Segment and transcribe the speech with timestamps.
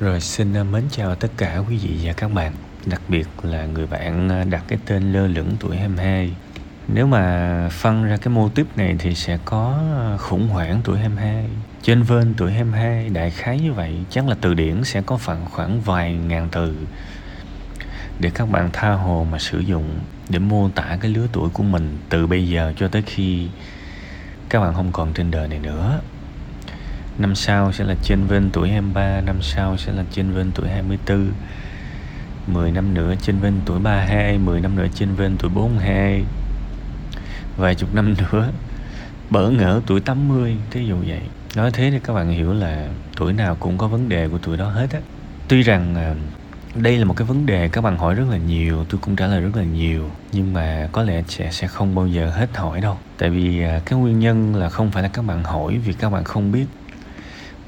[0.00, 2.52] Rồi xin à, mến chào tất cả quý vị và các bạn,
[2.86, 6.30] Đặc biệt là người bạn à, đặt cái tên lơ lửng tuổi 22
[6.88, 10.98] Nếu mà phân ra cái mô típ này thì sẽ có à, khủng hoảng tuổi
[10.98, 11.48] 22
[11.82, 15.46] Trên vên tuổi 22 đại khái như vậy, Chắc là từ điển sẽ có khoảng
[15.50, 16.76] khoảng vài ngàn từ.
[18.20, 19.88] Để các bạn tha hồ mà sử dụng,
[20.28, 23.48] Để mô tả cái lứa tuổi của mình từ bây giờ cho tới khi
[24.48, 26.00] các bạn không còn trên đời này nữa
[27.18, 30.68] năm sau sẽ là trên bên tuổi 23 năm sau sẽ là trên bên tuổi
[30.68, 31.32] 24
[32.46, 36.24] 10 năm nữa trên bên tuổi 32 10 năm nữa trên bên tuổi 42
[37.56, 38.48] vài chục năm nữa,
[39.30, 41.20] bỡ ngỡ tuổi 80 thí dụ vậy.
[41.56, 44.56] Nói thế thì các bạn hiểu là tuổi nào cũng có vấn đề của tuổi
[44.56, 45.00] đó hết á.
[45.48, 46.14] Tuy rằng à,
[46.74, 49.26] đây là một cái vấn đề các bạn hỏi rất là nhiều, tôi cũng trả
[49.26, 52.80] lời rất là nhiều, nhưng mà có lẽ sẽ sẽ không bao giờ hết hỏi
[52.80, 52.98] đâu.
[53.18, 56.10] Tại vì à, cái nguyên nhân là không phải là các bạn hỏi vì các
[56.10, 56.66] bạn không biết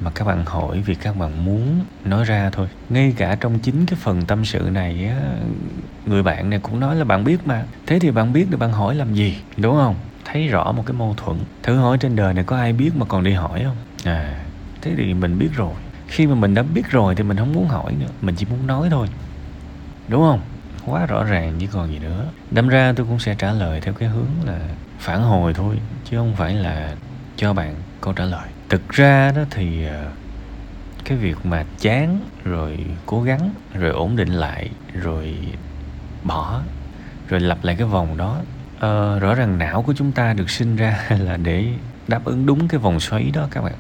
[0.00, 2.68] mà các bạn hỏi vì các bạn muốn nói ra thôi.
[2.88, 5.20] Ngay cả trong chính cái phần tâm sự này á,
[6.06, 7.64] người bạn này cũng nói là bạn biết mà.
[7.86, 9.94] Thế thì bạn biết thì bạn hỏi làm gì, đúng không?
[10.25, 11.36] Thấy rõ một cái mâu thuẫn.
[11.62, 13.77] Thử hỏi trên đời này có ai biết mà còn đi hỏi không?
[14.05, 14.47] À
[14.86, 15.75] thế thì mình biết rồi.
[16.06, 18.06] Khi mà mình đã biết rồi thì mình không muốn hỏi nữa.
[18.20, 19.08] Mình chỉ muốn nói thôi.
[20.08, 20.41] Đúng không?
[20.86, 22.25] Quá rõ ràng, chứ còn gì nữa.
[22.50, 24.58] Đâm ra tôi cũng sẽ trả lời theo cái hướng là
[24.98, 26.94] phản hồi thôi, chứ không phải là
[27.36, 30.11] cho bạn câu trả lời thực ra đó thì ờ,
[31.05, 35.34] cái việc mà chán rồi cố gắng rồi ổn định lại rồi
[36.25, 36.61] bỏ
[37.28, 38.41] rồi lặp lại cái vòng đó
[38.78, 41.64] ờ, rõ ràng não của chúng ta được sinh ra là để
[42.09, 43.75] đáp ứng đúng cái vòng xoáy đó các bạn.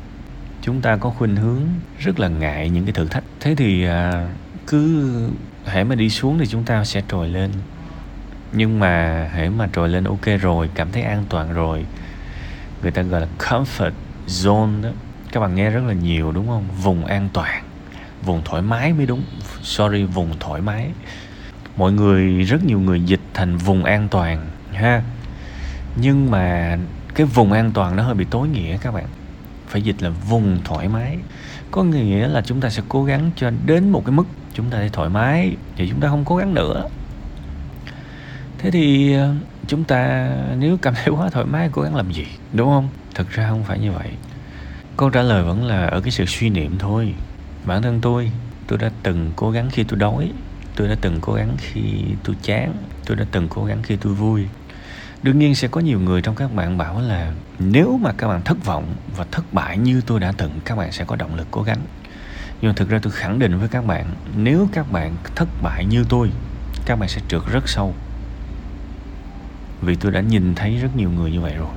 [0.62, 1.62] Chúng ta có khuynh hướng
[1.98, 3.24] rất là ngại những cái thử thách.
[3.40, 4.28] Thế thì à,
[4.66, 5.12] cứ
[5.66, 7.50] hãy mà đi xuống thì chúng ta sẽ trồi lên.
[8.52, 11.86] Nhưng mà hãy mà trồi lên ok rồi cảm thấy an toàn rồi
[12.82, 13.90] người ta gọi là comfort
[14.26, 14.88] zone đó.
[15.32, 16.64] Các bạn nghe rất là nhiều đúng không?
[16.82, 17.64] Vùng an toàn.
[18.22, 19.22] Vùng thoải mái mới đúng.
[19.62, 20.90] Sorry, vùng thoải mái.
[21.76, 25.02] Mọi người, rất nhiều người dịch thành vùng an toàn, ha.
[25.96, 26.78] Nhưng mà
[27.14, 29.04] cái vùng an toàn nó hơi bị tối nghĩa các bạn.
[29.68, 31.18] Phải dịch là vùng thoải mái.
[31.70, 34.78] Có nghĩa là chúng ta sẽ cố gắng cho đến một cái mức chúng ta
[34.78, 36.88] thấy thoải mái, thì chúng ta không cố gắng nữa
[38.66, 39.34] thế thì ờ,
[39.66, 42.88] chúng ta nếu cảm thấy quá thoải mái, cố gắng làm gì, đúng không?
[43.14, 44.08] Thực ra không phải như vậy.
[44.96, 47.14] Câu trả lời vẫn là ở cái sự suy niệm thôi.
[47.64, 48.30] Bản thân tôi
[48.66, 50.32] tôi đã từng cố gắng khi tôi đói,
[50.76, 51.80] tôi đã từng cố gắng khi
[52.24, 52.74] tôi chán,
[53.06, 54.46] tôi đã từng cố gắng khi tôi vui.
[55.22, 58.42] Đương nhiên sẽ có nhiều người trong các bạn bảo là nếu mà các bạn
[58.44, 61.46] thất vọng và thất bại như tôi đã từng, các bạn sẽ có động lực
[61.50, 61.80] cố gắng.
[62.60, 64.06] Nhưng mà thực ra tôi khẳng định với các bạn,
[64.36, 66.30] nếu các bạn thất bại như tôi,
[66.86, 67.94] các bạn sẽ trượt rất sâu
[69.86, 71.74] vì tôi đã nhìn thấy rất nhiều người như vậy rồi.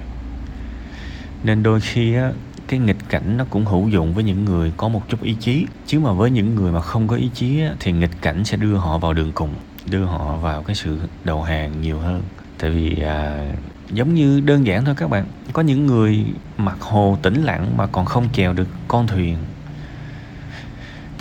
[1.44, 2.32] Nên đôi khi á,
[2.68, 5.66] cái nghịch cảnh nó cũng hữu dụng với những người có một chút ý chí.
[5.88, 8.58] Chứ mà với những người mà không có ý chí á, thì nghịch cảnh sẽ
[8.58, 9.50] đưa họ vào đường cùng
[9.90, 12.22] đưa họ vào cái sự đầu hàng nhiều hơn.
[12.60, 13.52] Tại vì à,
[13.92, 15.26] giống như đơn giản thôi các bạn.
[15.54, 16.26] Có những người
[16.58, 19.38] mặt hồ tĩnh lặng mà còn không chèo được con thuyền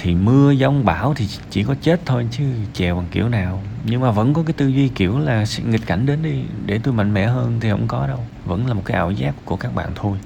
[0.01, 3.63] thì mưa giông bão thì chỉ có chết thôi chứ chèo bằng kiểu nào.
[3.85, 6.95] Nhưng mà vẫn có cái tư duy kiểu là nghịch cảnh đến đi, để tôi
[6.95, 8.21] mạnh mẽ hơn thì không có đâu.
[8.45, 10.19] Vẫn là một cái ảo giác của các bạn thôi.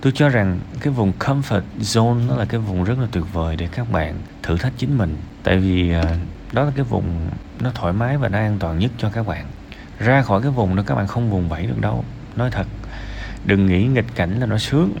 [0.00, 3.56] Tôi cho rằng cái vùng comfort zone nó là cái vùng rất là tuyệt vời
[3.56, 5.16] để các bạn thử thách chính mình.
[5.42, 6.04] Tại vì à,
[6.52, 7.30] đó là cái vùng
[7.60, 9.46] nó thoải mái và nó an toàn nhất cho các bạn.
[9.98, 12.04] Ra khỏi cái vùng đó các bạn không vùng vẫy được đâu.
[12.36, 12.66] Nói thật,
[13.44, 14.92] đừng nghĩ nghịch cảnh là nó sướng.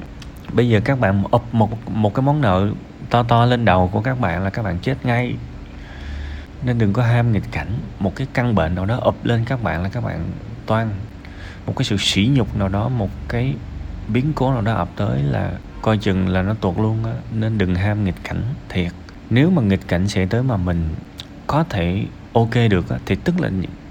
[0.52, 2.68] Bây giờ các bạn ập một một cái món nợ
[3.10, 5.34] to to lên đầu của các bạn là các bạn chết ngay.
[6.64, 7.78] Nên đừng có ham nghịch cảnh.
[7.98, 10.24] Một cái căn bệnh nào đó ập lên các bạn là các bạn
[10.66, 10.90] toan.
[11.66, 13.54] Một cái sự sỉ nhục nào đó một cái
[14.08, 17.12] biến cố nào đó ập tới là coi chừng là nó tuột luôn á.
[17.34, 18.92] Nên đừng ham nghịch cảnh thiệt.
[19.30, 20.88] Nếu mà nghịch cảnh sẽ tới mà mình
[21.46, 23.50] có thể ok được á thì tức là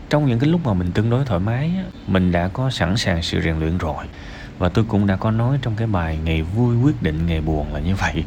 [0.10, 2.98] trong những cái lúc mà mình tương đối thoải mái á, mình đã có sẵn
[2.98, 4.06] sàng sự rèn luyện rồi.
[4.58, 7.74] Và tôi cũng đã có nói trong cái bài ngày vui quyết định ngày buồn
[7.74, 8.24] là như vậy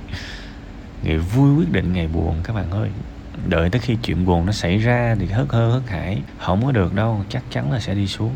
[1.02, 2.88] ngày vui quyết định, ngày buồn, các bạn ơi.
[3.48, 6.22] Đợi tới khi chuyện buồn nó xảy ra thì hớt hơ, hớt hải.
[6.38, 8.34] Không có được đâu, chắc chắn là sẽ đi xuống.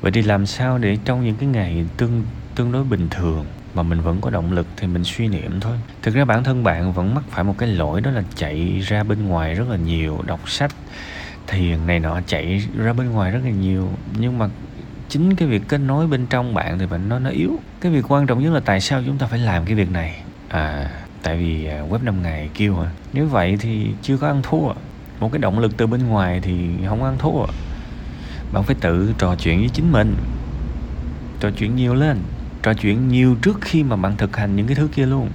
[0.00, 2.24] Vậy thì làm sao để trong những cái ngày tương
[2.54, 5.76] tương đối bình thường mà mình vẫn có động lực thì mình suy niệm thôi.
[6.02, 9.04] Thực ra bản thân bạn vẫn mắc phải một cái lỗi đó là chạy ra
[9.04, 10.74] bên ngoài rất là nhiều, đọc sách,
[11.46, 13.88] thiền này nọ, chạy ra bên ngoài rất là nhiều.
[14.18, 14.48] Nhưng mà
[15.08, 17.56] chính cái việc kết nối bên trong bạn thì bạn, nó nó yếu.
[17.80, 20.22] Cái việc quan trọng nhất là tại sao chúng ta phải làm cái việc này?
[20.48, 20.90] À
[21.22, 24.72] tại vì à, web 5 ngày kêu mà nếu vậy thì chưa có ăn thua.
[25.20, 27.46] Một cái động lực từ bên ngoài thì không ăn thua.
[28.52, 30.14] Bạn phải tự trò chuyện với chính mình.
[31.40, 32.18] Trò chuyện nhiều lên.
[32.62, 35.30] Trò chuyện nhiều trước khi mà bạn thực hành những cái thứ kia luôn.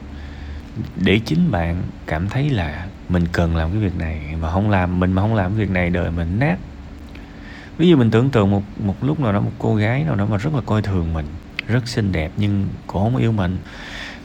[0.96, 5.00] Để chính bạn cảm thấy là mình cần làm cái việc này mà không làm,
[5.00, 6.58] mình mà không làm cái việc này đời mình nát.
[7.78, 10.26] Ví dụ mình tưởng tượng một một lúc nào đó một cô gái nào đó
[10.26, 11.26] mà rất là coi thường mình,
[11.68, 13.58] rất xinh đẹp nhưng cô không yêu mình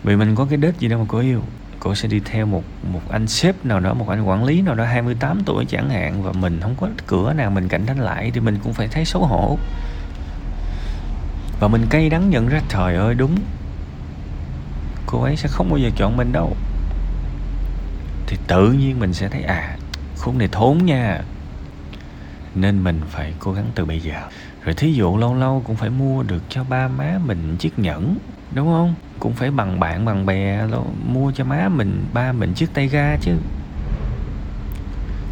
[0.03, 1.43] vì mình có cái đết gì đâu mà cô yêu.
[1.81, 4.75] Cô sẽ đi theo một một anh sếp nào đó, một anh quản lý nào
[4.75, 8.31] đó 28 tuổi chẳng hạn, và mình không có cửa nào mình cạnh tranh lại
[8.35, 9.59] thì mình cũng phải thấy xấu hổ.
[11.61, 13.37] Và mình cay đắng nhận ra, trời ơi, đúng.
[15.07, 16.57] Cô ấy sẽ không bao giờ chọn mình đâu.
[18.27, 19.77] Thì tự nhiên mình sẽ thấy à
[20.19, 21.21] khốn này thốn nha.
[22.55, 24.23] Nên mình phải cố gắng từ bây giờ.
[24.65, 28.17] Rồi thí dụ lâu lâu cũng phải mua được cho ba má mình chiếc nhẫn
[28.55, 28.95] đúng không?
[29.19, 30.67] Cũng phải bằng bạn, bằng bè
[31.07, 33.33] mua cho má mình, ba mình chiếc tay ga chứ.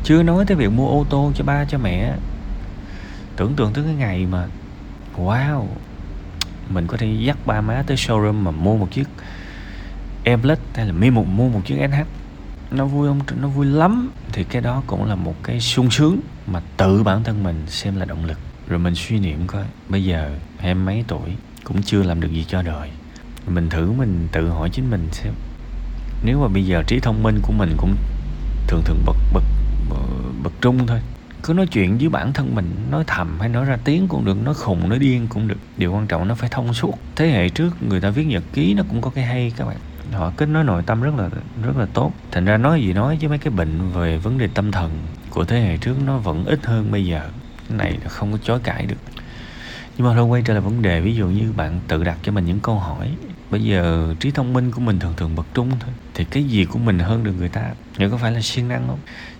[0.05, 2.13] Chưa nói tới việc mua ô tô cho ba cho mẹ.
[3.37, 4.47] Tưởng tượng tới cái ngày mà,
[5.17, 5.65] wow,
[6.69, 9.09] mình có thể dắt ba má tới showroom mà mua một chiếc
[10.25, 12.05] Airblade hay là mua một mua một chiếc SH
[12.71, 13.21] nó vui không?
[13.41, 14.11] Nó vui lắm.
[14.33, 17.97] Thì cái đó cũng là một cái sung sướng mà tự bản thân mình xem
[17.97, 18.39] là động lực.
[18.69, 20.31] Rồi mình suy niệm coi, bây giờ
[20.61, 22.91] em mấy tuổi, cũng chưa làm được gì cho đời
[23.51, 25.33] mình thử, mình tự hỏi chính mình xem.
[26.25, 27.97] Nếu mà bây giờ trí thông minh của mình cũng
[28.67, 29.43] thường thường bật bật
[30.43, 31.01] bật trung thôi.
[31.43, 34.43] Cứ nói chuyện với bản thân mình, nói thầm hay nói ra tiếng cũng được,
[34.43, 35.59] nói khùng, nói điên cũng được.
[35.77, 36.99] Điều quan trọng nó phải thông suốt.
[37.17, 39.77] Thế hệ trước người ta viết nhật ký nó cũng có cái hay các bạn.
[40.13, 41.29] Họ kết nối nội tâm rất là
[41.63, 42.13] rất là tốt.
[42.33, 44.91] Thành ra nói gì nói chứ mấy cái bệnh về vấn đề tâm thần
[45.31, 47.21] của thế hệ trước nó vẫn ít hơn bây giờ.
[47.69, 48.97] Cái này là không có chối cãi được.
[49.99, 52.33] Nhưng mà thôi, quay trở lại vấn đề, ví dụ như bạn tự đặt cho
[52.33, 53.11] mình những câu hỏi
[53.51, 55.91] bây giờ trí thông minh của mình thường thường bật trung thôi.
[56.15, 57.71] Thì cái gì của mình hơn được người ta?
[57.99, 58.99] Nếu có phải là siêng năng không?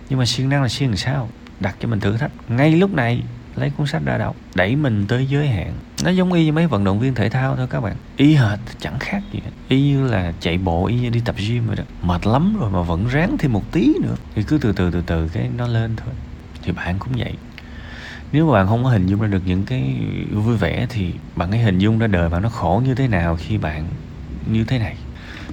[0.09, 1.29] Nhưng mà siêng năng là siêng làm sao?
[1.59, 2.31] Đặt cho mình thử thách.
[2.49, 3.23] Ngay lúc này,
[3.55, 4.35] lấy cuốn sách ra đọc.
[4.55, 5.73] Đẩy mình tới giới hạn.
[6.03, 7.95] Nó giống y như mấy vận động viên thể thao thôi các bạn.
[8.17, 9.39] Y hệt, chẳng khác gì.
[9.43, 9.51] Hết.
[9.67, 11.83] y như là chạy bộ, y như đi tập gym rồi đó.
[12.01, 14.15] Mệt lắm rồi mà vẫn ráng thêm một tí nữa.
[14.35, 16.13] Thì cứ từ từ từ từ, cái nó lên thôi.
[16.63, 17.33] Thì bạn cũng vậy
[18.31, 19.95] nếu mà bạn không có hình dung ra được những cái
[20.31, 23.37] vui vẻ thì bạn hãy hình dung ra đời bạn nó khổ như thế nào
[23.39, 23.87] khi bạn
[24.45, 24.95] như thế này.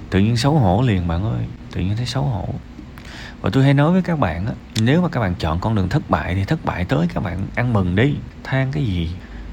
[0.09, 2.49] Tự nhiên xấu hổ liền bạn ơi, tự nhiên thấy xấu hổ.
[3.41, 4.51] Và tôi hay nói với các bạn á,
[4.81, 7.47] nếu mà các bạn chọn con đường thất bại thì thất bại tới các bạn
[7.55, 9.09] ăn mừng đi, than cái gì?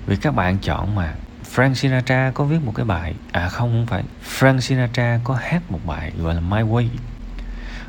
[0.07, 1.15] Vì các bạn chọn mà.
[1.55, 4.05] Frank Sinatra có viết một cái bài à không không phải,
[4.39, 6.87] Frank Sinatra có hát một bài gọi là My Way.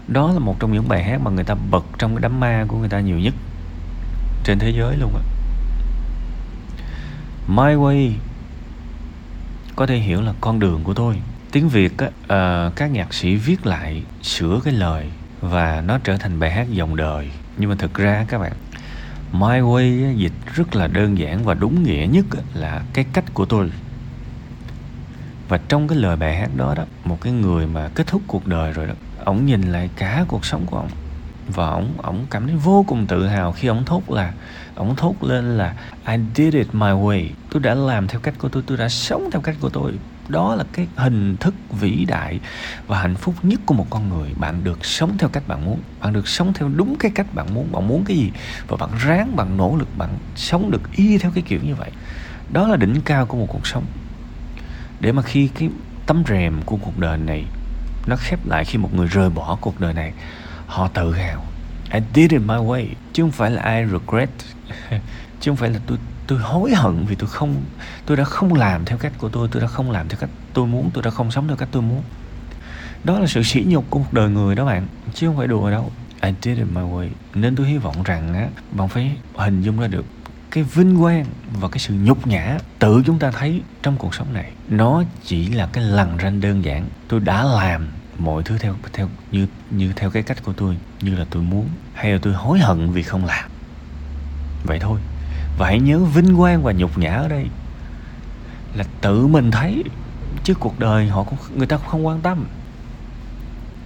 [0.07, 2.65] Đó là một trong những bài hát mà người ta bật trong cái đám ma
[2.67, 3.33] của người ta nhiều nhất
[4.43, 5.21] trên thế giới luôn á.
[7.47, 8.11] My Way
[9.75, 11.15] có thể hiểu là con đường của tôi.
[11.51, 15.05] Tiếng việt á uh, các nhạc sĩ viết lại sửa cái lời
[15.41, 17.29] và nó trở thành bài hát dòng đời.
[17.57, 18.51] Nhưng mà thực ra các bạn
[19.31, 23.45] My Way dịch rất là đơn giản và đúng nghĩa nhất là cái cách của
[23.45, 23.71] tôi.
[25.49, 28.47] Và trong cái lời bài hát đó đó một cái người mà kết thúc cuộc
[28.47, 28.93] đời rồi đó
[29.25, 30.89] ổng nhìn lại cả cuộc sống của ổng
[31.47, 34.33] và ổng ổng cảm thấy vô cùng tự hào khi ổng thốt là,
[34.75, 35.75] ổng thốt lên là,
[36.07, 37.27] I did it my way.
[37.49, 39.91] Tôi đã làm theo cách của tôi tôi đã sống theo cách của tôi.
[40.27, 42.39] Đó là cái hình thức vĩ đại
[42.87, 44.29] và hạnh phúc nhất của một con người.
[44.37, 45.79] Bạn được sống theo cách bạn muốn.
[46.01, 47.71] Bạn được sống theo đúng cái cách bạn muốn.
[47.71, 48.31] Bạn muốn cái gì?
[48.67, 51.91] Và bạn ráng, bạn nỗ lực, bạn sống được y theo cái kiểu như vậy.
[52.51, 53.85] Đó là đỉnh cao của một cuộc sống.
[54.99, 55.69] Để mà khi cái
[56.05, 57.45] tấm rèm của cuộc đời này
[58.07, 60.13] nó khép lại khi một người rời bỏ cuộc đời này
[60.73, 61.45] họ tự hào.
[61.93, 62.85] I did it my way.
[63.13, 64.29] Chứ không phải là I regret.
[65.39, 67.55] Chứ không phải là tôi tôi hối hận vì tôi không,
[68.05, 70.67] tôi đã không làm theo cách của tôi tôi đã không làm theo cách tôi
[70.67, 72.03] muốn, tôi đã không sống theo cách tôi muốn.
[73.03, 75.71] Đó là sự sỉ nhục của một đời người đó bạn, chứ không phải đùa
[75.71, 75.91] đâu.
[76.21, 77.09] I did it my way.
[77.35, 80.05] Nên tôi hy vọng rằng á, bạn phải hình dung ra được
[80.51, 84.33] cái vinh quang và cái sự nhục nhã tự chúng ta thấy trong cuộc sống
[84.33, 84.51] này.
[84.69, 86.85] Nó chỉ là cái lằn ranh đơn giản.
[87.07, 91.15] Tôi đã làm mọi thứ theo theo, như như theo cái cách của tôi, như
[91.15, 93.49] là tôi muốn, hay là tôi hối hận vì không làm.
[94.63, 94.99] Vậy thôi.
[95.57, 97.45] Và hãy nhớ vinh quang và nhục nhã ở đây.
[98.75, 99.83] Là tự mình thấy,
[100.43, 102.45] chứ cuộc đời họ cũng, người ta cũng không quan tâm.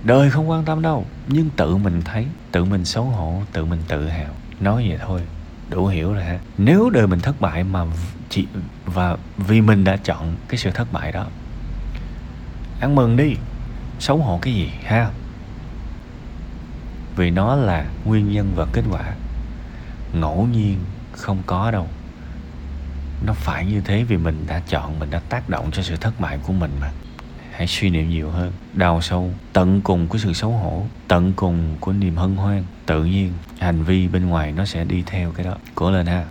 [0.04, 3.80] Đời không quan tâm đâu, nhưng tự mình thấy, tự mình xấu hổ, tự mình
[3.88, 4.34] tự hào.
[4.60, 5.22] Nói vậy thôi,
[5.70, 6.40] đủ hiểu rồi ha.
[6.58, 7.86] Nếu đời mình thất bại mà
[8.30, 8.48] chị,
[8.86, 11.26] và vì mình đã chọn cái sự thất bại đó,
[12.80, 13.36] ăn mừng đi
[14.00, 15.12] xấu hổ cái gì, ha?
[17.16, 19.14] Vì nó là nguyên nhân và kết quả.
[20.14, 20.78] Ngẫu nhiên
[21.12, 21.88] không có đâu.
[23.26, 26.20] Nó phải như thế vì mình đã chọn, mình đã tác động cho sự thất
[26.20, 26.92] bại của mình mà.
[27.52, 28.52] Hãy suy niệm nhiều hơn.
[28.74, 33.06] Đào sâu, tận cùng của sự xấu hổ, tận cùng của niềm hân hoan, tự
[33.06, 35.56] nhiên, hành vi bên ngoài nó sẽ đi theo cái đó.
[35.76, 36.26] Cố lên ha.